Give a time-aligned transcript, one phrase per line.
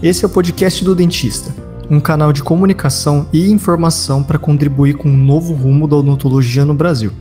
[0.00, 1.52] Esse é o podcast do Dentista,
[1.90, 6.72] um canal de comunicação e informação para contribuir com um novo rumo da odontologia no
[6.72, 7.12] Brasil.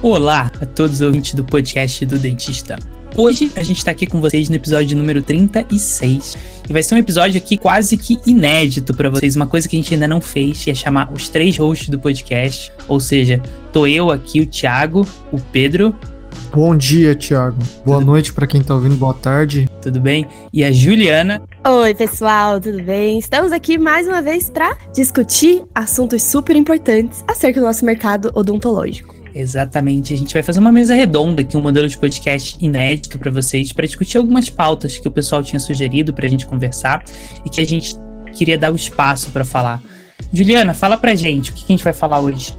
[0.00, 2.78] Olá a todos os ouvintes do podcast do Dentista.
[3.16, 6.36] Hoje a gente está aqui com vocês no episódio número 36
[6.68, 9.78] e vai ser um episódio aqui quase que inédito para vocês, uma coisa que a
[9.78, 13.40] gente ainda não fez, que é chamar os três hosts do podcast, ou seja,
[13.72, 15.94] tô eu aqui, o Thiago, o Pedro.
[16.52, 17.56] Bom dia, Thiago.
[17.86, 18.06] Boa tudo...
[18.06, 19.68] noite para quem está ouvindo, boa tarde.
[19.80, 20.26] Tudo bem?
[20.52, 21.40] E a Juliana.
[21.64, 23.18] Oi, pessoal, tudo bem?
[23.20, 29.13] Estamos aqui mais uma vez para discutir assuntos super importantes acerca do nosso mercado odontológico.
[29.34, 30.14] Exatamente.
[30.14, 33.72] A gente vai fazer uma mesa redonda aqui, um modelo de podcast inédito para vocês,
[33.72, 37.02] para discutir algumas pautas que o pessoal tinha sugerido para a gente conversar
[37.44, 37.96] e que a gente
[38.32, 39.82] queria dar o espaço para falar.
[40.32, 42.56] Juliana, fala pra gente o que a gente vai falar hoje.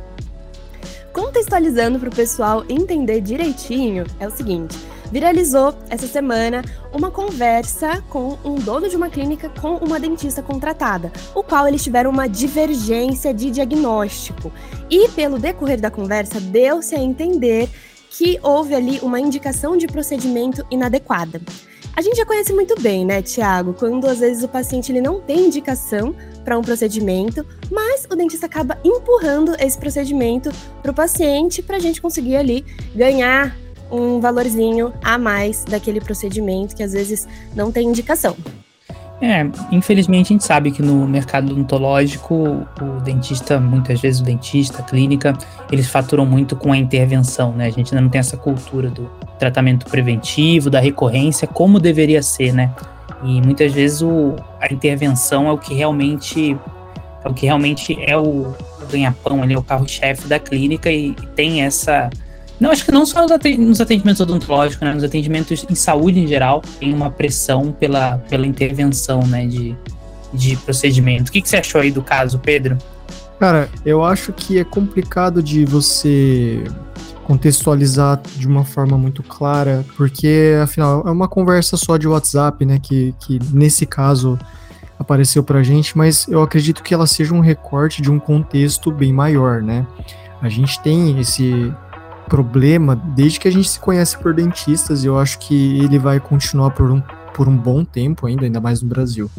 [1.14, 4.78] Contextualizando para o pessoal entender direitinho, é o seguinte:
[5.16, 11.10] viralizou essa semana uma conversa com um dono de uma clínica com uma dentista contratada,
[11.34, 14.52] o qual eles tiveram uma divergência de diagnóstico.
[14.90, 17.70] E pelo decorrer da conversa, deu-se a entender
[18.10, 21.42] que houve ali uma indicação de procedimento inadequada.
[21.96, 25.22] A gente já conhece muito bem, né, Tiago, quando às vezes o paciente ele não
[25.22, 31.64] tem indicação para um procedimento, mas o dentista acaba empurrando esse procedimento para o paciente
[31.64, 33.56] para a gente conseguir ali ganhar
[33.92, 38.36] um valorzinho a mais daquele procedimento que às vezes não tem indicação.
[39.22, 44.82] É, infelizmente a gente sabe que no mercado odontológico, o dentista, muitas vezes o dentista,
[44.82, 45.34] a clínica,
[45.72, 47.68] eles faturam muito com a intervenção, né?
[47.68, 52.54] A gente ainda não tem essa cultura do tratamento preventivo, da recorrência, como deveria ser,
[52.54, 52.74] né?
[53.24, 56.58] E muitas vezes o, a intervenção é o que realmente
[57.24, 58.54] é o que realmente é o,
[58.86, 62.10] ganha-pão ali, é o carro-chefe da clínica e, e tem essa
[62.60, 63.26] não, acho que não só
[63.58, 64.94] nos atendimentos odontológicos, né?
[64.94, 69.46] Nos atendimentos em saúde em geral, tem uma pressão pela, pela intervenção, né?
[69.46, 69.76] De,
[70.34, 71.30] de procedimento.
[71.30, 72.78] O que, que você achou aí do caso, Pedro?
[73.40, 76.64] Cara, eu acho que é complicado de você
[77.26, 82.80] contextualizar de uma forma muito clara, porque afinal é uma conversa só de WhatsApp, né?
[82.80, 84.40] Que, que nesse caso
[84.98, 89.12] apareceu pra gente, mas eu acredito que ela seja um recorte de um contexto bem
[89.12, 89.86] maior, né?
[90.42, 91.74] A gente tem esse
[92.28, 96.20] problema desde que a gente se conhece por dentistas e eu acho que ele vai
[96.20, 97.02] continuar por um,
[97.34, 99.30] por um bom tempo ainda, ainda mais no Brasil.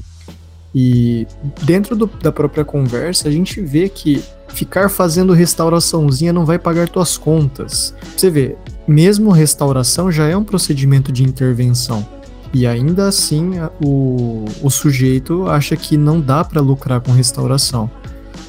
[0.75, 1.27] E
[1.63, 6.89] dentro do, da própria conversa, a gente vê que ficar fazendo restauraçãozinha não vai pagar
[6.89, 7.95] tuas contas.
[8.15, 12.07] Você vê, mesmo restauração já é um procedimento de intervenção.
[12.53, 13.53] E ainda assim,
[13.83, 17.91] o, o sujeito acha que não dá para lucrar com restauração.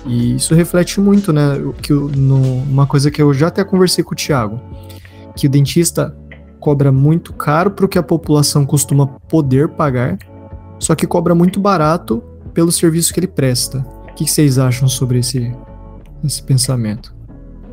[0.06, 1.56] E isso reflete muito, né?
[1.82, 4.60] Que no, uma coisa que eu já até conversei com o Thiago,
[5.36, 6.16] que o dentista
[6.60, 10.18] cobra muito caro para o que a população costuma poder pagar,
[10.80, 13.86] só que cobra muito barato pelo serviço que ele presta.
[14.10, 15.56] O que vocês acham sobre esse,
[16.24, 17.17] esse pensamento?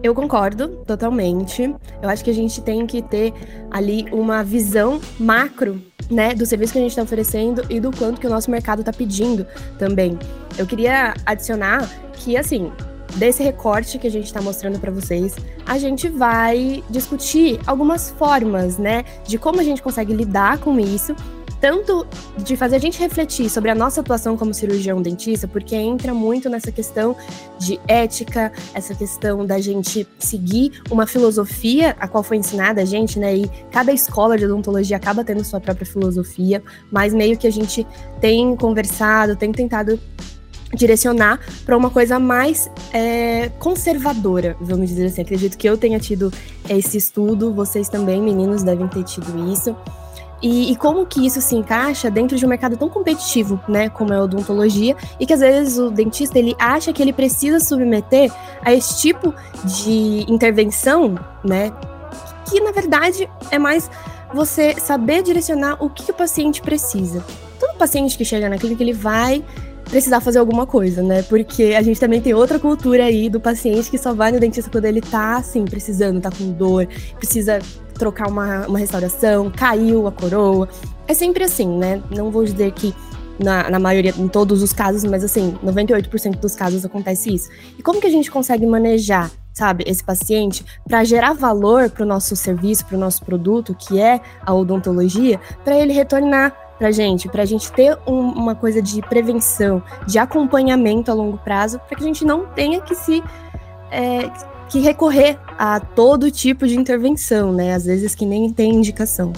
[0.05, 1.63] Eu concordo totalmente.
[2.03, 3.33] Eu acho que a gente tem que ter
[3.71, 8.21] ali uma visão macro, né, do serviço que a gente está oferecendo e do quanto
[8.21, 9.47] que o nosso mercado está pedindo
[9.79, 10.19] também.
[10.59, 12.71] Eu queria adicionar que, assim,
[13.17, 18.77] desse recorte que a gente está mostrando para vocês, a gente vai discutir algumas formas,
[18.77, 21.17] né, de como a gente consegue lidar com isso
[21.65, 26.13] tanto de fazer a gente refletir sobre a nossa atuação como cirurgião dentista, porque entra
[26.13, 27.17] muito nessa questão
[27.59, 33.19] de ética, essa questão da gente seguir uma filosofia a qual foi ensinada a gente,
[33.19, 33.35] né?
[33.35, 37.87] E cada escola de odontologia acaba tendo sua própria filosofia, mas meio que a gente
[38.21, 39.99] tem conversado, tem tentado
[40.75, 45.23] direcionar para uma coisa mais é, conservadora, vamos dizer assim.
[45.23, 46.31] Acredito que eu tenha tido
[46.69, 49.75] esse estudo, vocês também, meninos, devem ter tido isso.
[50.45, 54.13] E, e, como que isso se encaixa dentro de um mercado tão competitivo, né, como
[54.13, 58.31] é a odontologia, e que às vezes o dentista ele acha que ele precisa submeter
[58.61, 59.33] a esse tipo
[59.65, 61.73] de intervenção, né,
[62.47, 63.91] que na verdade é mais
[64.35, 67.25] você saber direcionar o que, que o paciente precisa.
[67.59, 69.43] Todo paciente que chega na clínica ele vai
[69.85, 71.23] precisar fazer alguma coisa, né?
[71.23, 74.71] Porque a gente também tem outra cultura aí do paciente que só vai no dentista
[74.71, 76.87] quando ele tá, assim, precisando, tá com dor,
[77.17, 77.61] precisa
[77.95, 80.69] trocar uma, uma restauração, caiu a coroa.
[81.07, 82.03] É sempre assim, né?
[82.11, 82.95] Não vou dizer que
[83.39, 87.51] na, na maioria, em todos os casos, mas assim, 98% dos casos acontece isso.
[87.79, 92.07] E como que a gente consegue manejar sabe, esse paciente, para gerar valor para o
[92.07, 97.29] nosso serviço, para o nosso produto, que é a odontologia, para ele retornar para gente,
[97.29, 101.97] para a gente ter um, uma coisa de prevenção, de acompanhamento a longo prazo, para
[101.97, 103.23] que a gente não tenha que se
[103.93, 104.29] é,
[104.75, 107.75] que recorrer a todo tipo de intervenção, né?
[107.75, 109.33] Às vezes que nem tem indicação.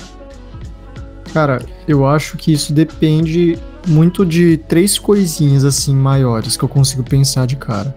[1.30, 7.04] Cara, eu acho que isso depende muito de três coisinhas assim maiores que eu consigo
[7.04, 7.94] pensar de cara.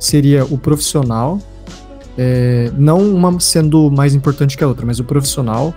[0.00, 1.38] Seria o profissional,
[2.18, 5.72] é, não uma sendo mais importante que a outra, mas o profissional,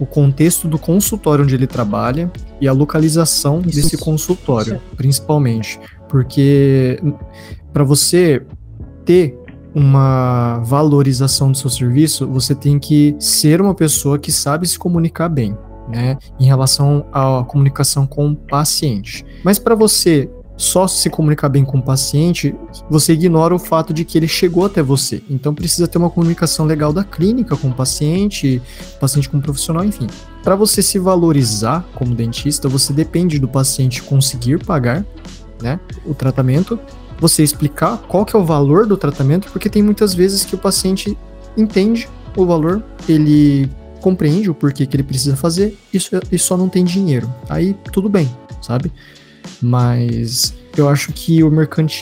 [0.00, 4.96] o contexto do consultório onde ele trabalha e a localização isso, desse consultório, isso.
[4.96, 5.78] principalmente.
[6.08, 6.98] Porque
[7.70, 8.42] para você
[9.04, 9.41] ter
[9.74, 15.28] uma valorização do seu serviço, você tem que ser uma pessoa que sabe se comunicar
[15.28, 15.56] bem,
[15.88, 16.18] né?
[16.38, 19.24] Em relação à comunicação com o paciente.
[19.42, 22.54] Mas para você só se comunicar bem com o paciente,
[22.88, 25.22] você ignora o fato de que ele chegou até você.
[25.28, 28.62] Então precisa ter uma comunicação legal da clínica com o paciente,
[29.00, 30.06] paciente com o profissional, enfim.
[30.42, 35.04] Para você se valorizar como dentista, você depende do paciente conseguir pagar,
[35.60, 36.78] né, o tratamento
[37.22, 40.58] você explicar qual que é o valor do tratamento, porque tem muitas vezes que o
[40.58, 41.16] paciente
[41.56, 43.70] entende o valor, ele
[44.00, 47.32] compreende o porquê que ele precisa fazer isso, e só não tem dinheiro.
[47.48, 48.28] Aí tudo bem,
[48.60, 48.90] sabe?
[49.60, 51.52] Mas eu acho que o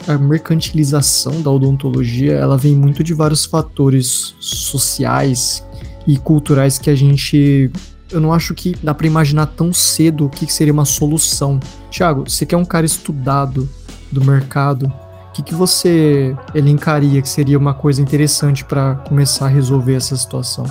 [0.08, 5.62] a mercantilização da odontologia ela vem muito de vários fatores sociais
[6.06, 7.70] e culturais que a gente
[8.10, 11.60] eu não acho que dá para imaginar tão cedo o que seria uma solução.
[11.90, 13.68] Tiago, você quer um cara estudado
[14.10, 14.92] do mercado
[15.40, 20.64] que, que você elencaria que seria uma coisa interessante para começar a resolver essa situação?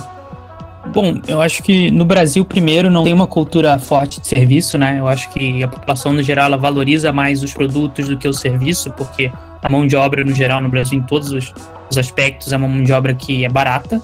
[0.92, 4.98] Bom, eu acho que no Brasil, primeiro, não tem uma cultura forte de serviço, né?
[4.98, 8.32] Eu acho que a população, no geral, ela valoriza mais os produtos do que o
[8.32, 9.30] serviço, porque
[9.62, 11.52] a mão de obra, no geral, no Brasil, em todos os,
[11.90, 14.00] os aspectos, é uma mão de obra que é barata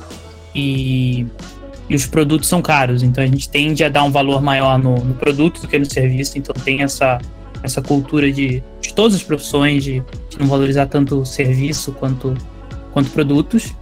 [0.54, 1.26] e,
[1.88, 3.02] e, os produtos são caros.
[3.02, 5.86] Então, a gente tende a dar um valor maior no, no produto do que no
[5.86, 6.38] serviço.
[6.38, 7.18] Então, tem essa,
[7.62, 12.34] essa cultura de, de todas as profissões, de, de não valorizar tanto serviço quanto,
[12.92, 13.74] quanto produtos.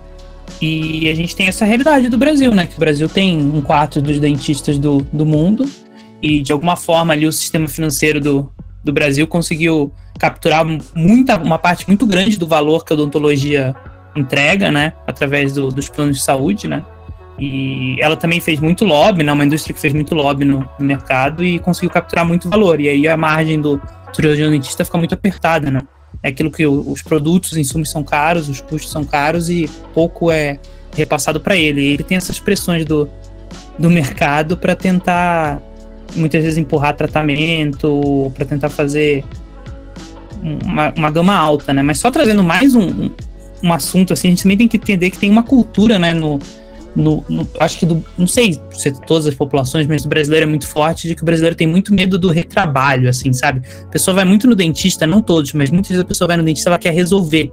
[0.61, 2.67] E a gente tem essa realidade do Brasil, né?
[2.67, 5.69] Que o Brasil tem um quarto dos dentistas do, do mundo
[6.23, 11.59] e, de alguma forma, ali o sistema financeiro do, do Brasil conseguiu capturar muita, uma
[11.59, 13.75] parte muito grande do valor que a odontologia
[14.15, 14.93] entrega, né?
[15.07, 16.85] Através do, dos planos de saúde, né?
[17.39, 19.33] E ela também fez muito lobby, né?
[19.33, 22.81] Uma indústria que fez muito lobby no, mercado e conseguiu capturar muito valor.
[22.81, 23.81] E aí a margem do
[24.13, 25.81] cirurgião dentista fica muito apertada, né?
[26.23, 30.31] É aquilo que os produtos, os insumos são caros, os custos são caros e pouco
[30.31, 30.59] é
[30.97, 31.81] repassado para ele.
[31.81, 33.09] E ele tem essas pressões do,
[33.79, 35.61] do mercado para tentar
[36.15, 39.25] muitas vezes empurrar tratamento, para tentar fazer
[40.41, 41.83] uma, uma gama alta, né?
[41.83, 43.11] Mas só trazendo mais um, um,
[43.63, 46.39] um assunto assim, a gente também tem que entender que tem uma cultura, né, no,
[46.95, 50.49] no, no, acho que do, não sei se todas as populações, mas o brasileiro é
[50.49, 53.63] muito forte de que o brasileiro tem muito medo do retrabalho, assim, sabe?
[53.83, 56.45] A pessoa vai muito no dentista, não todos, mas muitas vezes a pessoa vai no
[56.45, 57.53] dentista ela quer resolver,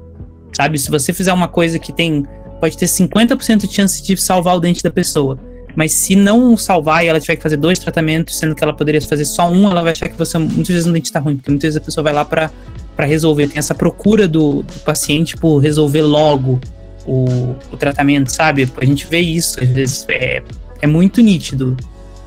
[0.54, 0.78] sabe?
[0.78, 2.26] Se você fizer uma coisa que tem
[2.60, 5.40] pode ter 50% de chance de salvar o dente da pessoa,
[5.76, 9.02] mas se não salvar e ela tiver que fazer dois tratamentos, sendo que ela poderia
[9.02, 11.50] fazer só um, ela vai achar que você muitas vezes o dente está ruim, porque
[11.50, 12.52] muitas vezes a pessoa vai lá para
[13.00, 16.60] resolver, tem essa procura do, do paciente por resolver logo
[17.06, 18.70] o, o tratamento, sabe?
[18.78, 20.44] A gente vê isso, às vezes é,
[20.82, 21.76] é muito nítido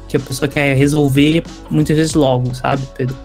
[0.09, 3.17] que a pessoa quer resolver muitas vezes logo, sabe, Pedro?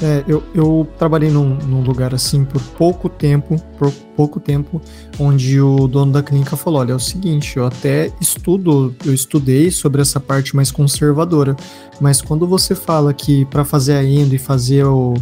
[0.00, 4.80] É, eu, eu trabalhei num, num, lugar assim por pouco tempo, por pouco tempo,
[5.18, 9.72] onde o dono da clínica falou: olha, é o seguinte, eu até estudo, eu estudei
[9.72, 11.56] sobre essa parte mais conservadora,
[12.00, 15.14] mas quando você fala que para fazer a endo e fazer o,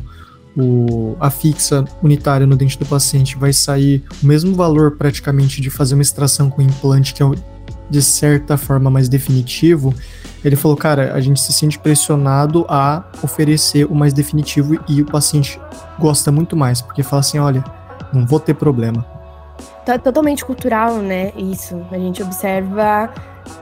[0.56, 5.70] o, a fixa unitária no dente do paciente vai sair o mesmo valor praticamente de
[5.70, 7.26] fazer uma extração com implante, que é
[7.88, 9.94] de certa forma mais definitivo,
[10.44, 15.06] ele falou, cara, a gente se sente pressionado a oferecer o mais definitivo e o
[15.06, 15.60] paciente
[15.98, 17.64] gosta muito mais, porque fala assim, olha,
[18.12, 19.04] não vou ter problema.
[19.84, 21.32] Tá totalmente cultural, né?
[21.36, 21.80] Isso.
[21.90, 23.12] A gente observa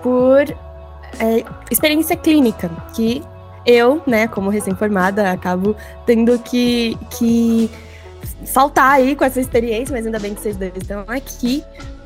[0.02, 0.40] por
[1.18, 3.22] é, experiência clínica, que
[3.66, 7.70] eu, né, como recém-formada, acabo tendo que, que
[8.46, 11.62] faltar aí com essa experiência, mas ainda bem que vocês dois estão aqui.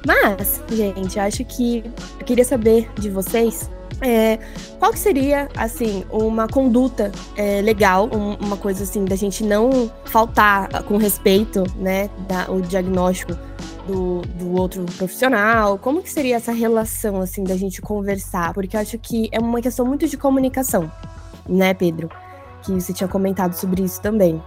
[0.06, 1.84] Mas, gente, acho que
[2.18, 3.68] eu queria saber de vocês
[4.00, 4.38] é,
[4.78, 9.90] qual que seria, assim, uma conduta é, legal, um, uma coisa assim, da gente não
[10.04, 13.36] faltar com respeito, né, da, o diagnóstico
[13.86, 15.78] do, do outro profissional?
[15.78, 18.54] Como que seria essa relação, assim, da gente conversar?
[18.54, 20.90] Porque eu acho que é uma questão muito de comunicação
[21.48, 22.08] né, Pedro?
[22.62, 24.42] Que você tinha comentado sobre isso também.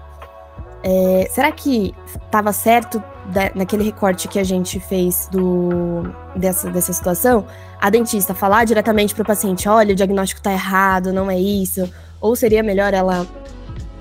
[0.84, 1.93] É, será que
[2.25, 6.03] estava certo da, naquele recorte que a gente fez do,
[6.36, 7.46] dessa, dessa situação,
[7.79, 11.88] a dentista falar diretamente para o paciente: olha, o diagnóstico está errado, não é isso.
[12.20, 13.27] Ou seria melhor ela,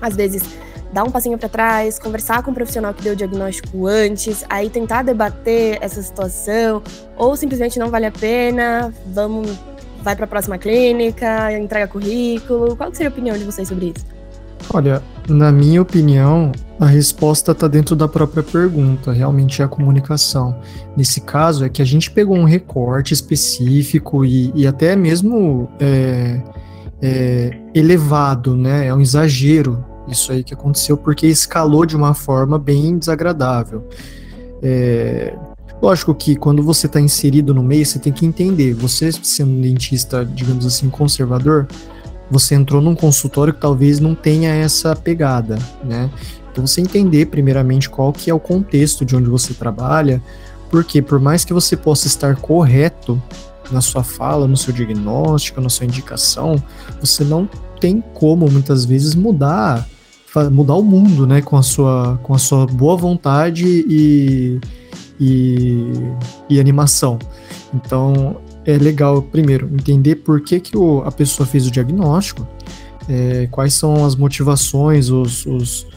[0.01, 0.43] às vezes,
[0.91, 4.69] dar um passinho para trás, conversar com o profissional que deu o diagnóstico antes, aí
[4.69, 6.81] tentar debater essa situação,
[7.15, 9.57] ou simplesmente não vale a pena, vamos,
[10.01, 12.75] vai para a próxima clínica, entrega currículo.
[12.75, 14.05] Qual seria a opinião de vocês sobre isso?
[14.73, 20.59] Olha, na minha opinião, a resposta está dentro da própria pergunta, realmente é a comunicação.
[20.95, 26.41] Nesse caso, é que a gente pegou um recorte específico e, e até mesmo é,
[27.01, 28.87] é, elevado, né?
[28.87, 33.87] É um exagero isso aí que aconteceu, porque escalou de uma forma bem desagradável.
[34.61, 35.35] É,
[35.81, 38.73] lógico que quando você está inserido no meio, você tem que entender.
[38.75, 41.67] Você sendo um dentista, digamos assim, conservador,
[42.29, 46.09] você entrou num consultório que talvez não tenha essa pegada, né?
[46.51, 50.21] Então você entender primeiramente qual que é o contexto de onde você trabalha,
[50.69, 53.21] porque por mais que você possa estar correto
[53.71, 56.61] na sua fala, no seu diagnóstico, na sua indicação,
[56.99, 59.87] você não tem como muitas vezes mudar
[60.49, 64.61] mudar o mundo, né, com a sua com a sua boa vontade e,
[65.21, 65.91] e,
[66.49, 67.19] e animação.
[67.71, 72.47] Então, é legal, primeiro, entender por que, que o, a pessoa fez o diagnóstico,
[73.07, 75.87] é, quais são as motivações, os, os,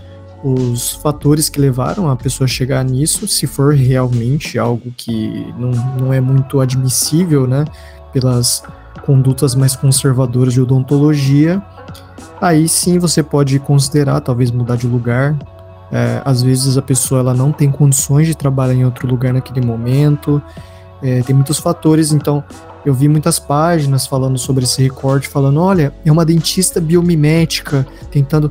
[0.45, 5.71] os fatores que levaram a pessoa a chegar nisso, se for realmente algo que não,
[5.99, 7.65] não é muito admissível, né,
[8.13, 8.63] pelas
[9.07, 11.63] condutas mais conservadoras de odontologia,
[12.41, 15.37] aí sim você pode considerar talvez mudar de lugar.
[15.95, 19.65] É, às vezes a pessoa ela não tem condições de trabalhar em outro lugar naquele
[19.65, 20.43] momento,
[21.01, 22.43] é, tem muitos fatores, então
[22.85, 28.51] eu vi muitas páginas falando sobre esse recorte, falando, olha, é uma dentista biomimética, tentando,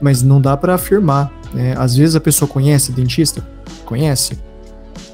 [0.00, 1.32] mas não dá para afirmar.
[1.52, 1.74] Né?
[1.76, 3.44] Às vezes a pessoa conhece dentista,
[3.84, 4.38] conhece,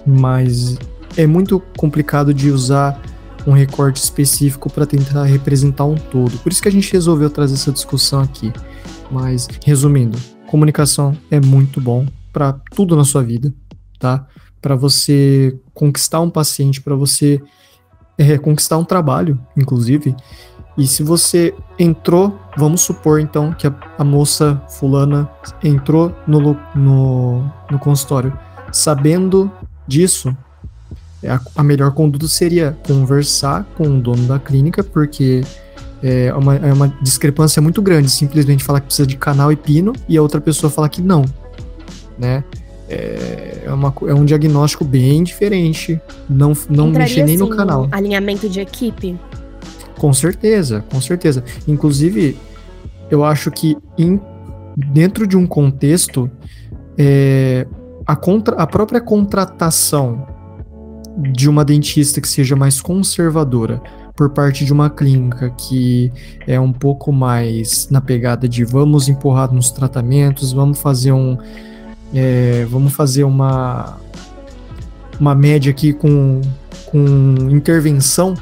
[0.06, 0.76] mas
[1.16, 3.00] é muito complicado de usar
[3.46, 6.36] um recorte específico para tentar representar um todo.
[6.40, 8.52] Por isso que a gente resolveu trazer essa discussão aqui.
[9.10, 10.18] Mas resumindo,
[10.54, 13.52] comunicação é muito bom para tudo na sua vida,
[13.98, 14.24] tá?
[14.62, 17.42] para você conquistar um paciente, para você
[18.16, 20.14] é, conquistar um trabalho, inclusive.
[20.78, 25.28] E se você entrou, vamos supor então que a, a moça fulana
[25.60, 28.32] entrou no, no, no consultório
[28.70, 29.50] sabendo
[29.88, 30.36] disso,
[31.20, 35.42] é, a, a, melhor conduta seria conversar com o dono da clínica, porque
[36.06, 39.92] é uma, é uma discrepância muito grande simplesmente falar que precisa de canal e pino
[40.08, 41.24] e a outra pessoa falar que não,
[42.18, 42.44] né?
[42.88, 46.00] é, é, uma, é um diagnóstico bem diferente.
[46.28, 47.88] Não, não mexer nem no assim, canal.
[47.90, 49.18] Alinhamento de equipe?
[49.98, 51.44] Com certeza, com certeza.
[51.66, 52.36] Inclusive,
[53.10, 54.20] eu acho que em,
[54.76, 56.30] dentro de um contexto,
[56.98, 57.66] é,
[58.06, 60.26] a, contra, a própria contratação
[61.32, 63.80] de uma dentista que seja mais conservadora
[64.14, 66.12] por parte de uma clínica que
[66.46, 71.36] é um pouco mais na pegada de vamos empurrar nos tratamentos, vamos fazer um
[72.14, 73.98] é, vamos fazer uma,
[75.18, 76.40] uma média aqui com,
[76.86, 77.04] com
[77.50, 78.34] intervenção,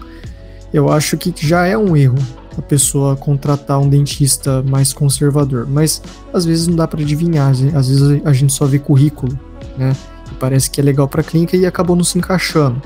[0.73, 2.19] eu acho que já é um erro
[2.57, 5.67] a pessoa contratar um dentista mais conservador.
[5.67, 6.03] Mas
[6.35, 9.39] às vezes não dá para adivinhar, às vezes a gente só vê currículo,
[9.79, 9.97] né?
[10.39, 12.83] Parece que é legal para a clínica e acabou não se encaixando.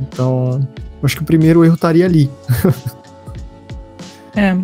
[0.00, 0.66] Então,
[1.06, 2.30] acho que o primeiro erro estaria ali.
[4.36, 4.56] é,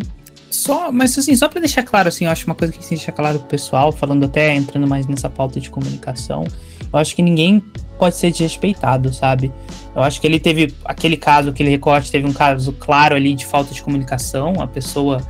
[0.49, 3.11] só, mas assim, só para deixar claro, assim, eu acho uma coisa que se deixa
[3.11, 6.45] claro pro pessoal, falando até entrando mais nessa pauta de comunicação,
[6.91, 7.59] eu acho que ninguém
[7.97, 9.51] pode ser desrespeitado, sabe?
[9.95, 13.45] Eu acho que ele teve aquele caso, aquele recorte, teve um caso claro ali de
[13.45, 15.21] falta de comunicação, a pessoa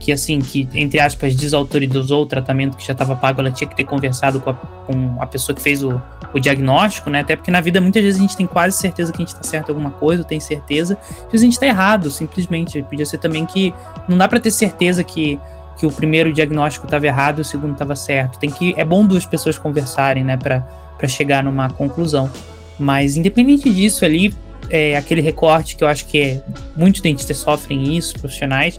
[0.00, 3.76] que assim, que entre aspas desautorizou o tratamento que já estava pago, ela tinha que
[3.76, 6.00] ter conversado com a, com a pessoa que fez o,
[6.32, 7.20] o, diagnóstico, né?
[7.20, 9.42] Até porque na vida muitas vezes a gente tem quase certeza que a gente está
[9.42, 10.96] certo em alguma coisa, ou tem certeza,
[11.28, 12.82] que a gente está errado, simplesmente.
[12.82, 13.74] Podia ser também que
[14.08, 15.38] não dá para ter certeza que
[15.78, 18.38] que o primeiro diagnóstico estava errado e o segundo estava certo.
[18.38, 22.30] Tem que é bom duas pessoas conversarem, né, para chegar numa conclusão.
[22.78, 24.34] Mas independente disso ali,
[24.68, 26.42] é, aquele recorte que eu acho que é,
[26.76, 28.78] muitos dentistas sofrem isso, profissionais,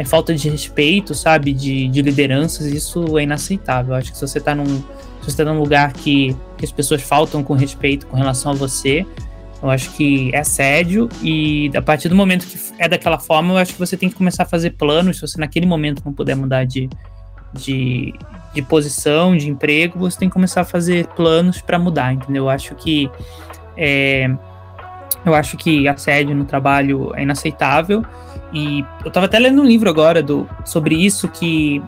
[0.00, 3.94] é falta de respeito, sabe, de, de lideranças, isso é inaceitável.
[3.94, 7.02] Acho que se você está num, se você tá num lugar que, que as pessoas
[7.02, 9.04] faltam com respeito com relação a você,
[9.62, 13.58] eu acho que é assédio e a partir do momento que é daquela forma, eu
[13.58, 15.16] acho que você tem que começar a fazer planos.
[15.18, 16.88] Se você naquele momento não puder mudar de,
[17.52, 18.14] de,
[18.54, 22.44] de posição, de emprego, você tem que começar a fazer planos para mudar, entendeu?
[22.44, 23.10] Eu acho que
[23.76, 24.34] é,
[25.24, 28.04] eu acho que assédio no trabalho é inaceitável
[28.52, 31.82] e eu tava até lendo um livro agora do, sobre isso, que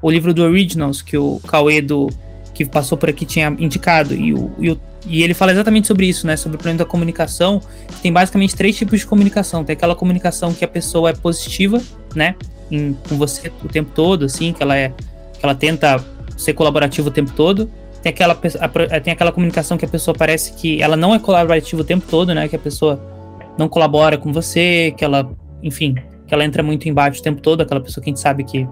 [0.00, 2.08] o livro do Originals, que o Cauedo
[2.54, 4.14] que passou por aqui tinha indicado.
[4.14, 6.36] E, o, e, o, e ele fala exatamente sobre isso, né?
[6.36, 7.62] Sobre o problema da comunicação.
[8.02, 9.64] Tem basicamente três tipos de comunicação.
[9.64, 11.80] Tem aquela comunicação que a pessoa é positiva,
[12.14, 12.34] né?
[12.70, 14.90] Em, com você o tempo todo, assim, que ela é.
[14.90, 16.04] que ela tenta
[16.36, 17.70] ser colaborativa o tempo todo.
[18.02, 21.80] Tem aquela, a, tem aquela comunicação que a pessoa parece que ela não é colaborativa
[21.80, 22.48] o tempo todo, né?
[22.48, 23.00] Que a pessoa
[23.58, 25.30] não colabora com você, que ela,
[25.62, 25.94] enfim,
[26.26, 28.66] que ela entra muito embaixo o tempo todo, aquela pessoa que a gente sabe que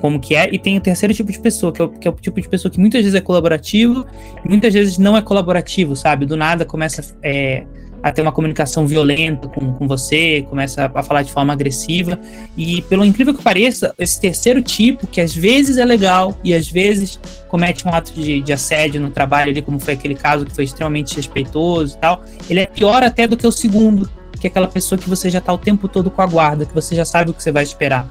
[0.00, 2.10] como que é, e tem o terceiro tipo de pessoa, que é o, que é
[2.10, 4.06] o tipo de pessoa que muitas vezes é colaborativo
[4.44, 6.26] e muitas vezes não é colaborativo, sabe?
[6.26, 7.64] Do nada começa é,
[8.08, 12.16] a ter uma comunicação violenta com, com você, começa a, falar de forma agressiva,
[12.56, 16.68] e pelo incrível que pareça, esse terceiro tipo, que às vezes é legal e às
[16.68, 20.54] vezes comete um ato de, de assédio no trabalho ali, como foi aquele caso que
[20.54, 24.08] foi extremamente respeitoso e tal, ele é pior até do que o segundo,
[24.40, 26.72] que é aquela pessoa que você já tá o tempo todo com a guarda, que
[26.72, 28.08] você já sabe o que você vai esperar.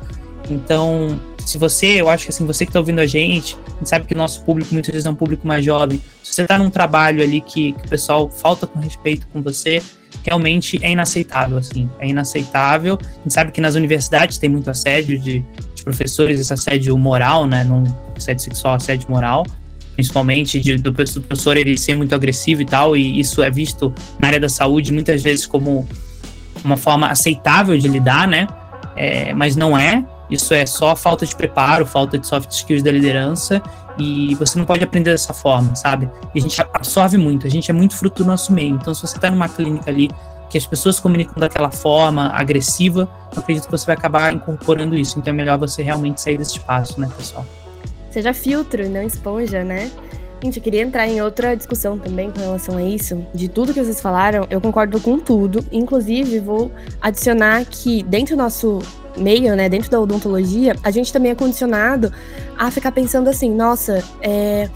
[0.49, 3.89] Então, se você, eu acho que assim, você que está ouvindo a gente, a gente
[3.89, 6.01] sabe que o nosso público muitas vezes é um público mais jovem.
[6.23, 9.81] Se você está num trabalho ali que, que, o pessoal falta com respeito com você,
[10.23, 12.97] realmente é inaceitável, assim, é inaceitável.
[13.01, 17.45] A gente sabe que nas universidades tem muito assédio de, de professores, esse assédio moral,
[17.45, 17.83] né, não
[18.17, 19.45] assédio sexual, assédio moral,
[19.93, 23.93] principalmente de, do, do professor ele ser muito agressivo e tal, e isso é visto
[24.19, 25.87] na área da saúde muitas vezes como
[26.63, 28.47] uma forma aceitável de lidar, né,
[28.95, 30.03] é, mas não é.
[30.29, 33.61] Isso é só falta de preparo, falta de soft skills da liderança
[33.97, 36.09] e você não pode aprender dessa forma, sabe?
[36.33, 38.75] E a gente absorve muito, a gente é muito fruto do nosso meio.
[38.75, 40.09] Então, se você está numa clínica ali
[40.49, 45.19] que as pessoas comunicam daquela forma agressiva, eu acredito que você vai acabar incorporando isso.
[45.19, 47.45] Então, é melhor você realmente sair desse espaço, né, pessoal?
[48.09, 49.91] Seja filtro, não esponja, né?
[50.41, 53.25] Gente, eu queria entrar em outra discussão também com relação a isso.
[53.33, 55.65] De tudo que vocês falaram, eu concordo com tudo.
[55.71, 58.79] Inclusive, vou adicionar que dentro do nosso
[59.17, 62.11] meio, né, dentro da odontologia, a gente também é condicionado
[62.57, 64.69] a ficar pensando assim, nossa, é,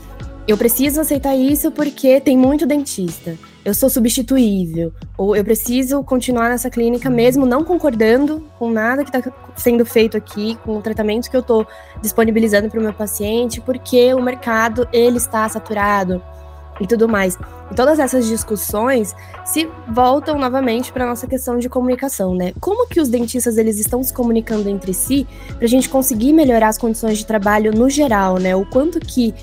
[0.47, 3.37] eu preciso aceitar isso porque tem muito dentista.
[3.63, 4.91] Eu sou substituível.
[5.17, 10.17] Ou eu preciso continuar nessa clínica mesmo não concordando com nada que está sendo feito
[10.17, 11.67] aqui, com o tratamento que eu estou
[12.01, 16.19] disponibilizando para o meu paciente, porque o mercado ele está saturado
[16.79, 17.37] e tudo mais.
[17.71, 19.15] E todas essas discussões
[19.45, 22.53] se voltam novamente para nossa questão de comunicação, né?
[22.59, 26.69] Como que os dentistas eles estão se comunicando entre si para a gente conseguir melhorar
[26.69, 28.55] as condições de trabalho no geral, né?
[28.55, 29.33] O quanto que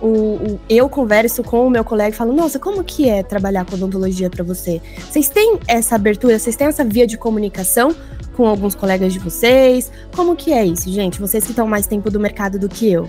[0.00, 3.64] o, o, eu converso com o meu colega e falo, nossa, como que é trabalhar
[3.64, 4.80] com odontologia para você?
[4.98, 7.94] Vocês têm essa abertura, vocês têm essa via de comunicação
[8.36, 9.90] com alguns colegas de vocês?
[10.14, 11.20] Como que é isso, gente?
[11.20, 13.08] Vocês que estão mais tempo do mercado do que eu.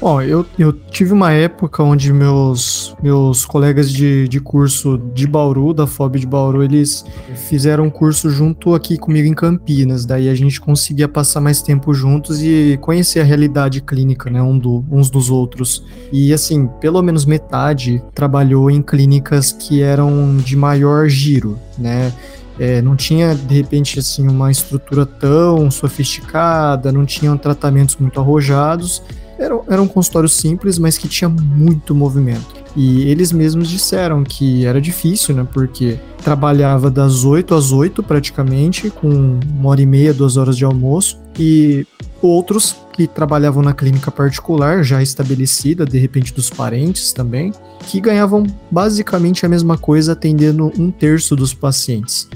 [0.00, 5.74] Bom, eu, eu tive uma época onde meus, meus colegas de, de curso de Bauru,
[5.74, 7.04] da FOB de Bauru, eles
[7.48, 10.06] fizeram um curso junto aqui comigo em Campinas.
[10.06, 14.58] Daí a gente conseguia passar mais tempo juntos e conhecer a realidade clínica, né, um
[14.58, 15.84] do, uns dos outros.
[16.10, 22.10] E assim, pelo menos metade trabalhou em clínicas que eram de maior giro, né?
[22.58, 29.02] É, não tinha, de repente, assim, uma estrutura tão sofisticada, não tinham tratamentos muito arrojados,
[29.40, 32.60] era, era um consultório simples, mas que tinha muito movimento.
[32.76, 35.46] E eles mesmos disseram que era difícil, né?
[35.52, 40.64] Porque trabalhava das 8 às 8 praticamente, com uma hora e meia, duas horas de
[40.64, 41.18] almoço.
[41.38, 41.86] E
[42.22, 47.52] outros que trabalhavam na clínica particular, já estabelecida, de repente dos parentes também,
[47.86, 52.28] que ganhavam basicamente a mesma coisa atendendo um terço dos pacientes.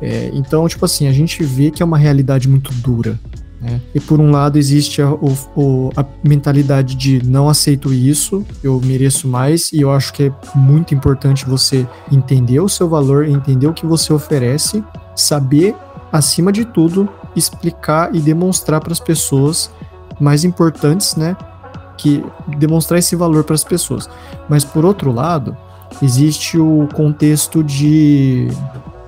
[0.00, 3.18] É, então, tipo assim, a gente vê que é uma realidade muito dura.
[3.64, 3.80] Né?
[3.94, 9.26] E por um lado existe a, o, a, mentalidade de não aceito isso, eu mereço
[9.26, 13.72] mais, e eu acho que é muito importante você entender o seu valor, entender o
[13.72, 14.84] que você oferece,
[15.16, 15.74] saber,
[16.12, 19.70] acima de tudo, explicar e demonstrar para as pessoas
[20.20, 21.34] mais importantes, né?
[21.96, 22.22] Que
[22.58, 24.10] demonstrar esse valor para as pessoas.
[24.46, 25.56] Mas por outro lado,
[26.02, 28.48] existe o contexto de,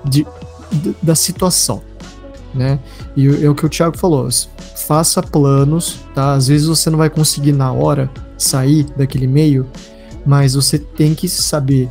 [0.03, 0.25] de,
[0.71, 1.83] de da situação
[2.53, 2.79] né?
[3.15, 4.27] E é o que o Thiago falou,
[4.87, 6.33] faça planos, tá?
[6.33, 9.67] Às vezes você não vai conseguir na hora sair daquele meio,
[10.25, 11.89] mas você tem que saber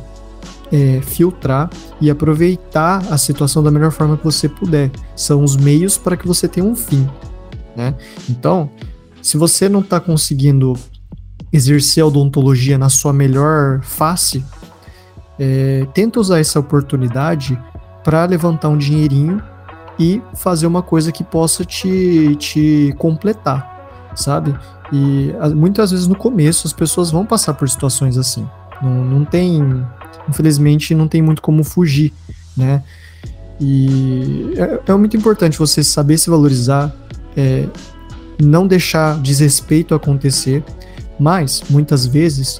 [0.71, 4.91] é, filtrar e aproveitar a situação da melhor forma que você puder.
[5.15, 7.07] São os meios para que você tenha um fim,
[7.75, 7.95] né?
[8.29, 8.69] Então,
[9.21, 10.73] se você não está conseguindo
[11.51, 14.43] exercer a odontologia na sua melhor face,
[15.39, 17.59] é, tenta usar essa oportunidade
[18.03, 19.41] para levantar um dinheirinho
[19.99, 24.55] e fazer uma coisa que possa te, te completar, sabe?
[24.91, 28.47] E muitas vezes no começo as pessoas vão passar por situações assim.
[28.81, 29.85] Não, não tem,
[30.29, 32.13] infelizmente, não tem muito como fugir,
[32.55, 32.83] né?
[33.59, 36.93] E é, é muito importante você saber se valorizar,
[37.35, 37.67] é,
[38.39, 40.63] não deixar desrespeito acontecer,
[41.19, 42.59] Mas, muitas vezes,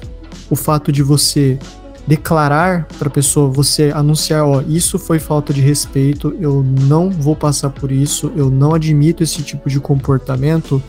[0.50, 1.58] o fato de você
[2.08, 7.36] declarar para a pessoa, você anunciar, ó, isso foi falta de respeito, eu não vou
[7.36, 10.82] passar por isso, eu não admito esse tipo de comportamento.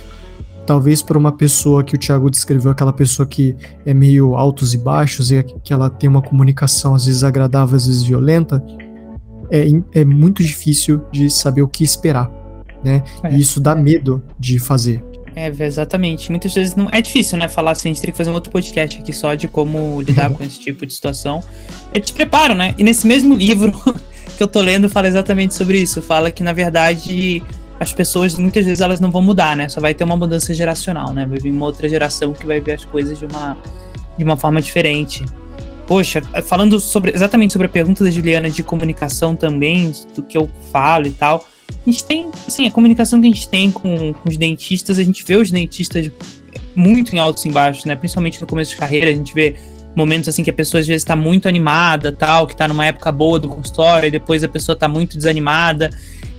[0.66, 3.54] Talvez para uma pessoa que o Thiago descreveu, aquela pessoa que
[3.86, 7.86] é meio altos e baixos e que ela tem uma comunicação às vezes agradável, às
[7.86, 8.64] vezes violenta,
[9.52, 12.32] é, é muito difícil de saber o que esperar,
[12.82, 13.04] né?
[13.24, 13.36] É.
[13.36, 15.04] E isso dá medo de fazer.
[15.36, 16.30] É, exatamente.
[16.30, 17.48] Muitas vezes não é difícil, né?
[17.48, 20.30] Falar assim, a gente teria que fazer um outro podcast aqui só de como lidar
[20.32, 21.44] com esse tipo de situação.
[21.94, 22.76] Eles preparam, né?
[22.78, 23.72] E nesse mesmo livro
[24.38, 26.02] que eu tô lendo fala exatamente sobre isso.
[26.02, 27.44] Fala que, na verdade,
[27.80, 29.70] as pessoas muitas vezes elas não vão mudar, né?
[29.70, 31.26] Só vai ter uma mudança geracional, né?
[31.26, 33.58] Vai vir uma outra geração que vai ver as coisas de uma,
[34.18, 35.26] de uma forma diferente.
[35.88, 40.50] Poxa, falando sobre exatamente sobre a pergunta da Juliana de comunicação também, do que eu
[40.72, 41.46] falo e tal
[41.86, 45.04] a gente tem, assim, a comunicação que a gente tem com, com os dentistas, a
[45.04, 46.12] gente vê os dentistas
[46.76, 47.96] muito em altos e baixos, né?
[47.96, 49.56] Principalmente no começo de carreira, a gente vê
[49.96, 53.12] momentos assim que a pessoa às vezes está muito animada, tal, que está numa época
[53.12, 55.90] boa do consultório, e depois a pessoa está muito desanimada.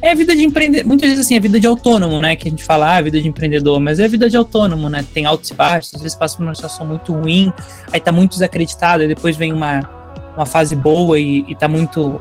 [0.02, 2.34] É a vida de empreendedor, muitas vezes assim, é a vida de autônomo, né?
[2.36, 4.88] Que a gente fala, ah, a vida de empreendedor, mas é a vida de autônomo,
[4.88, 5.04] né?
[5.12, 7.52] Tem altos e baixos, às vezes passa por uma situação muito ruim,
[7.92, 9.80] aí tá muito desacreditado, e depois vem uma,
[10.36, 12.20] uma fase boa e, e tá muito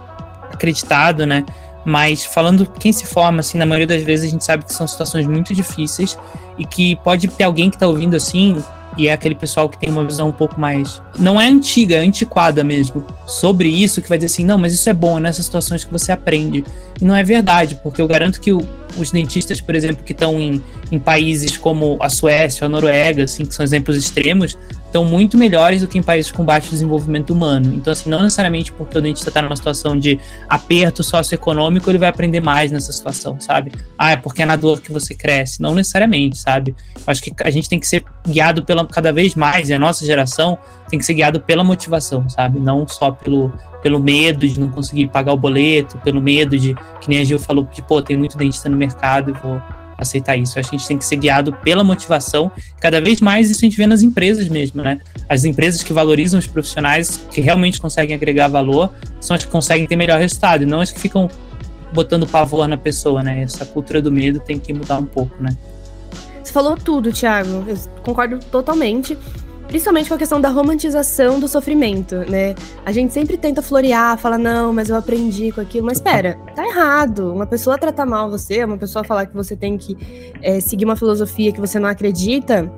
[0.52, 1.46] acreditado, né?
[1.90, 4.88] Mas falando quem se forma, assim, na maioria das vezes a gente sabe que são
[4.88, 6.16] situações muito difíceis
[6.56, 8.64] e que pode ter alguém que está ouvindo assim,
[8.96, 11.02] e é aquele pessoal que tem uma visão um pouco mais.
[11.18, 13.04] Não é antiga, é antiquada mesmo.
[13.26, 15.92] Sobre isso, que vai dizer assim: não, mas isso é bom, é nessas situações que
[15.92, 16.64] você aprende.
[17.02, 18.62] E não é verdade, porque eu garanto que o,
[18.96, 23.46] os dentistas, por exemplo, que estão em, em países como a Suécia, a Noruega, assim,
[23.48, 24.56] que são exemplos extremos,
[24.90, 27.74] estão muito melhores do que em países com baixo desenvolvimento humano.
[27.76, 32.10] Então, assim, não necessariamente porque o dentista está numa situação de aperto socioeconômico, ele vai
[32.10, 33.72] aprender mais nessa situação, sabe?
[33.98, 35.62] Ah, é porque é na dor que você cresce.
[35.62, 36.76] Não necessariamente, sabe?
[37.06, 40.06] Acho que a gente tem que ser guiado pela, cada vez mais, e a nossa
[40.06, 40.58] geração
[40.90, 42.60] tem que ser guiado pela motivação, sabe?
[42.60, 47.10] Não só pelo, pelo medo de não conseguir pagar o boleto, pelo medo de, que
[47.10, 49.62] nem a Gil falou, de, pô, tem muito dentista no mercado e vou
[50.00, 50.60] aceitar isso.
[50.60, 52.52] Acho que a gente tem que ser guiado pela motivação.
[52.80, 55.00] Cada vez mais isso a gente vê nas empresas mesmo, né?
[55.28, 59.86] As empresas que valorizam os profissionais, que realmente conseguem agregar valor, são as que conseguem
[59.86, 61.30] ter melhor resultado, e não as que ficam
[61.94, 63.42] botando pavor na pessoa, né?
[63.42, 65.56] Essa cultura do medo tem que mudar um pouco, né?
[66.44, 67.66] Você falou tudo, Thiago.
[67.68, 69.18] Eu concordo totalmente.
[69.70, 72.56] Principalmente com a questão da romantização do sofrimento, né?
[72.84, 75.86] A gente sempre tenta florear, fala, não, mas eu aprendi com aquilo.
[75.86, 77.32] Mas espera, tá errado.
[77.32, 79.96] Uma pessoa tratar mal você, uma pessoa falar que você tem que
[80.42, 82.70] é, seguir uma filosofia que você não acredita,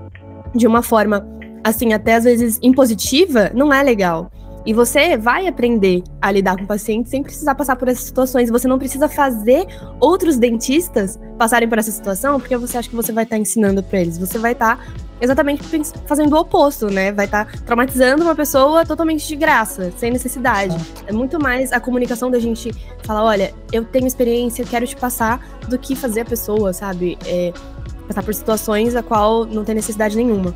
[0.54, 1.26] de uma forma,
[1.64, 4.30] assim, até às vezes impositiva, não é legal.
[4.66, 8.50] E você vai aprender a lidar com o paciente sem precisar passar por essas situações.
[8.50, 9.66] Você não precisa fazer
[9.98, 13.82] outros dentistas passarem por essa situação, porque você acha que você vai estar tá ensinando
[13.82, 14.18] para eles.
[14.18, 14.84] Você vai estar tá
[15.22, 15.64] exatamente
[16.08, 17.12] fazendo o oposto, né?
[17.12, 20.76] Vai estar tá traumatizando uma pessoa totalmente de graça, sem necessidade.
[21.06, 22.72] É muito mais a comunicação da gente
[23.04, 27.18] falar, olha, eu tenho experiência, eu quero te passar, do que fazer a pessoa, sabe?
[27.26, 27.54] É,
[28.08, 30.56] passar por situações a qual não tem necessidade nenhuma.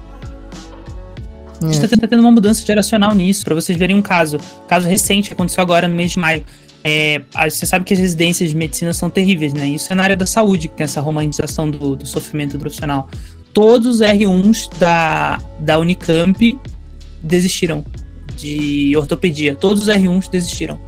[1.62, 4.38] A gente está tendo uma mudança geracional nisso, para vocês verem um caso.
[4.68, 6.44] Caso recente que aconteceu agora no mês de maio.
[6.84, 9.68] É, você sabe que as residências de medicina são terríveis, né?
[9.68, 13.10] Isso é na área da saúde, que tem essa romantização do, do sofrimento profissional.
[13.56, 16.60] Todos os R1s da, da Unicamp
[17.24, 17.84] desistiram
[18.38, 19.56] de ortopedia.
[19.56, 20.80] Todos os R1s desistiram.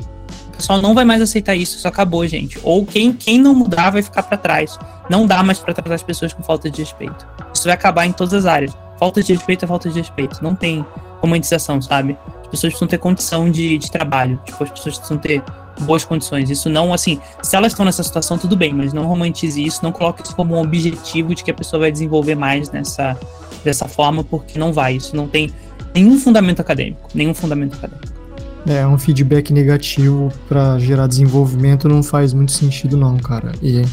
[0.50, 2.60] O pessoal não vai mais aceitar isso, isso acabou, gente.
[2.62, 4.78] Ou quem, quem não mudar vai ficar para trás.
[5.10, 7.26] Não dá mais para tratar as pessoas com falta de respeito.
[7.52, 10.44] Isso vai acabar em todas as áreas falta de respeito é falta de respeito.
[10.44, 10.86] Não tem
[11.22, 12.18] romantização, sabe?
[12.42, 14.40] As pessoas precisam ter condição de, de trabalho.
[14.46, 15.44] Tipo, as pessoas precisam ter
[15.82, 16.50] boas condições.
[16.50, 19.92] Isso não, assim, se elas estão nessa situação, tudo bem, mas não romantize isso, não
[19.92, 23.18] coloque isso como um objetivo de que a pessoa vai desenvolver mais nessa,
[23.64, 24.96] dessa forma, porque não vai.
[24.96, 25.52] Isso não tem
[25.94, 27.10] nenhum fundamento acadêmico.
[27.14, 28.18] Nenhum fundamento acadêmico.
[28.66, 33.54] É, um feedback negativo para gerar desenvolvimento não faz muito sentido, não, cara.
[33.62, 33.86] E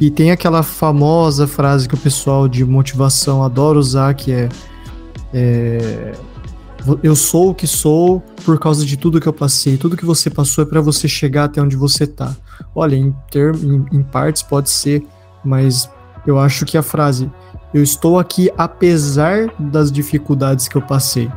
[0.00, 4.48] e tem aquela famosa frase que o pessoal de motivação adora usar, que é,
[5.34, 6.12] é
[7.02, 9.76] eu sou o que sou por causa de tudo que eu passei.
[9.76, 12.34] Tudo que você passou é para você chegar até onde você tá.
[12.74, 15.04] Olha, em, em, em partes pode ser,
[15.44, 15.90] mas
[16.26, 17.30] eu acho que a frase
[17.72, 21.30] eu estou aqui apesar das dificuldades que eu passei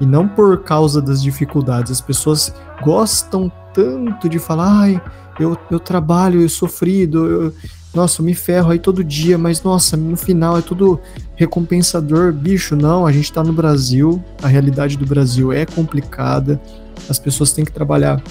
[0.00, 1.92] e não por causa das dificuldades.
[1.92, 5.02] As pessoas gostam tanto de falar, ai,
[5.38, 7.54] eu, eu trabalho, eu sofrido, eu,
[7.94, 10.98] nossa, eu me ferro aí todo dia, mas nossa, no final é tudo
[11.36, 12.32] recompensador.
[12.32, 16.60] Bicho, não, a gente tá no Brasil, a realidade do Brasil é complicada,
[17.08, 18.22] as pessoas têm que trabalhar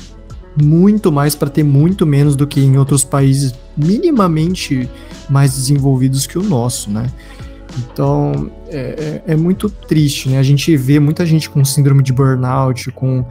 [0.61, 4.89] muito mais para ter muito menos do que em outros países minimamente
[5.29, 7.09] mais desenvolvidos que o nosso, né?
[7.77, 10.39] Então é, é, é muito triste, né?
[10.39, 13.25] A gente vê muita gente com síndrome de burnout, com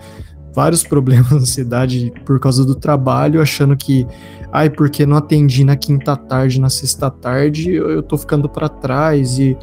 [0.55, 4.07] vários problemas, ansiedade por causa do trabalho, achando que,
[4.53, 9.39] ai, porque não atendi na quinta tarde, na sexta tarde, eu tô ficando para trás
[9.39, 9.57] e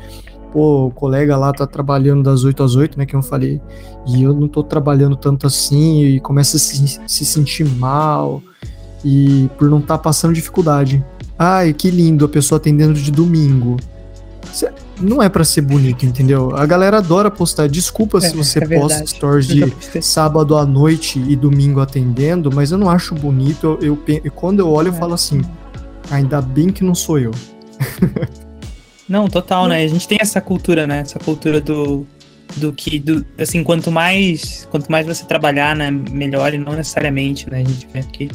[0.52, 3.62] pô, o colega lá tá trabalhando das 8 às 8, né, que eu falei,
[4.08, 8.42] e eu não tô trabalhando tanto assim, e começa a se, se sentir mal,
[9.04, 11.06] e por não estar tá passando dificuldade.
[11.38, 13.78] Ai, que lindo, a pessoa atendendo de domingo
[15.00, 16.56] não é para ser bonito, entendeu?
[16.56, 17.68] A galera adora postar.
[17.68, 22.72] Desculpa é, se você é posta stories de sábado à noite e domingo atendendo, mas
[22.72, 23.78] eu não acho bonito.
[23.82, 24.98] Eu, eu quando eu olho, eu é.
[24.98, 25.42] falo assim:
[26.10, 27.32] ainda bem que não sou eu.
[29.08, 29.84] Não, total, né?
[29.84, 31.00] A gente tem essa cultura, né?
[31.00, 32.06] Essa cultura do,
[32.58, 37.50] do que, do, assim, quanto mais, quanto mais você trabalhar, né, melhor e não necessariamente,
[37.50, 37.62] né?
[37.62, 38.30] A gente vê que,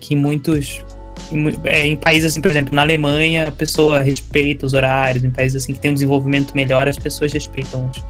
[0.00, 0.82] que muitos
[1.32, 5.30] em, é, em, países assim, por exemplo, na Alemanha, a pessoa respeita os horários, em
[5.30, 8.04] países assim que tem um desenvolvimento melhor, as pessoas respeitam os,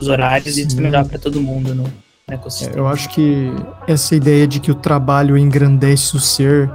[0.00, 0.62] os horários Sim.
[0.62, 2.76] e isso é melhor para todo mundo no, no ecossistema.
[2.76, 3.52] É, eu acho que
[3.86, 6.70] essa ideia de que o trabalho engrandece o ser,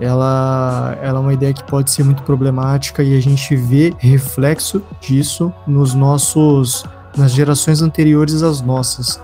[0.00, 4.82] ela, ela é uma ideia que pode ser muito problemática e a gente vê reflexo
[5.00, 6.84] disso nos nossos
[7.16, 9.20] nas gerações anteriores às nossas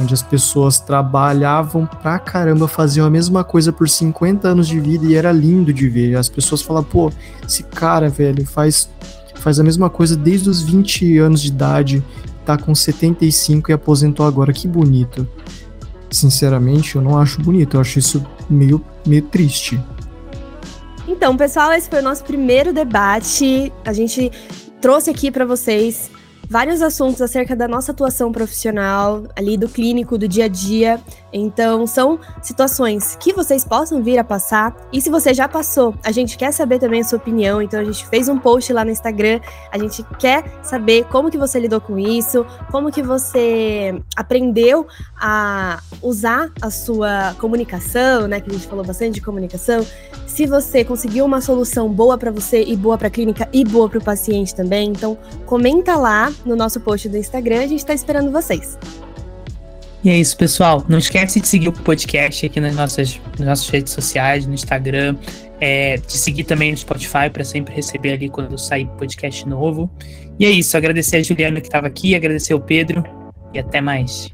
[0.00, 5.04] onde as pessoas trabalhavam pra caramba, faziam a mesma coisa por 50 anos de vida
[5.04, 6.16] e era lindo de ver.
[6.16, 7.12] As pessoas falam, pô,
[7.46, 8.88] esse cara, velho, faz,
[9.36, 12.02] faz a mesma coisa desde os 20 anos de idade,
[12.44, 15.28] tá com 75 e aposentou agora, que bonito.
[16.10, 19.80] Sinceramente, eu não acho bonito, eu acho isso meio, meio triste.
[21.06, 23.72] Então, pessoal, esse foi o nosso primeiro debate.
[23.84, 24.32] A gente
[24.80, 26.10] trouxe aqui para vocês
[26.50, 31.00] vários assuntos acerca da nossa atuação profissional, ali do clínico, do dia a dia.
[31.32, 34.76] Então, são situações que vocês possam vir a passar.
[34.92, 37.62] E se você já passou, a gente quer saber também a sua opinião.
[37.62, 39.40] Então, a gente fez um post lá no Instagram.
[39.70, 44.86] A gente quer saber como que você lidou com isso, como que você aprendeu
[45.20, 48.40] a usar a sua comunicação, né?
[48.40, 49.86] Que a gente falou bastante de comunicação.
[50.26, 53.88] Se você conseguiu uma solução boa para você e boa para a clínica e boa
[53.88, 54.90] para o paciente também.
[54.90, 55.16] Então,
[55.46, 57.60] comenta lá no nosso post do Instagram.
[57.60, 58.78] A gente está esperando vocês.
[60.02, 60.84] E é isso, pessoal.
[60.88, 65.16] Não esquece de seguir o podcast aqui nas nossas, nas nossas redes sociais, no Instagram.
[65.62, 69.90] É, de seguir também no Spotify para sempre receber ali quando sair podcast novo.
[70.38, 70.74] E é isso.
[70.74, 73.04] Agradecer a Juliana que estava aqui, agradecer o Pedro
[73.52, 74.30] e até mais.